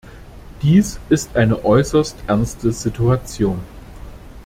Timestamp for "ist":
1.09-1.35